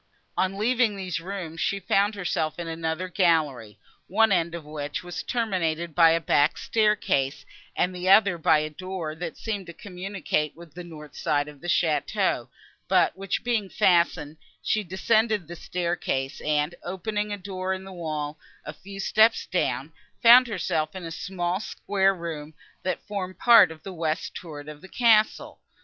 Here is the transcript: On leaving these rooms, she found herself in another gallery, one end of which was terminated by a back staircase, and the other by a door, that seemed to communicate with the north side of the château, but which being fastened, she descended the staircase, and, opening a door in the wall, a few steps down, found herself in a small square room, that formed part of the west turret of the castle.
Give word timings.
On 0.35 0.57
leaving 0.57 0.95
these 0.95 1.19
rooms, 1.19 1.61
she 1.61 1.79
found 1.79 2.15
herself 2.15 2.57
in 2.57 2.67
another 2.67 3.07
gallery, 3.07 3.77
one 4.07 4.31
end 4.31 4.55
of 4.55 4.65
which 4.65 5.03
was 5.03 5.21
terminated 5.21 5.93
by 5.93 6.09
a 6.09 6.19
back 6.19 6.57
staircase, 6.57 7.45
and 7.75 7.93
the 7.93 8.09
other 8.09 8.39
by 8.39 8.57
a 8.57 8.69
door, 8.71 9.13
that 9.13 9.37
seemed 9.37 9.67
to 9.67 9.73
communicate 9.73 10.55
with 10.55 10.73
the 10.73 10.83
north 10.83 11.15
side 11.15 11.47
of 11.47 11.61
the 11.61 11.67
château, 11.67 12.47
but 12.87 13.15
which 13.15 13.43
being 13.43 13.69
fastened, 13.69 14.37
she 14.63 14.83
descended 14.83 15.47
the 15.47 15.55
staircase, 15.55 16.41
and, 16.43 16.73
opening 16.81 17.31
a 17.31 17.37
door 17.37 17.71
in 17.71 17.83
the 17.83 17.93
wall, 17.93 18.39
a 18.65 18.73
few 18.73 18.99
steps 18.99 19.45
down, 19.45 19.91
found 20.19 20.47
herself 20.47 20.95
in 20.95 21.03
a 21.03 21.11
small 21.11 21.59
square 21.59 22.15
room, 22.15 22.55
that 22.81 23.05
formed 23.07 23.37
part 23.37 23.69
of 23.69 23.83
the 23.83 23.93
west 23.93 24.33
turret 24.33 24.67
of 24.67 24.81
the 24.81 24.89
castle. 24.89 25.59